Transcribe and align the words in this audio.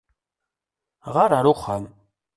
Ɣeṛ 1.13 1.31
ar 1.37 1.45
uxxam! 1.53 1.83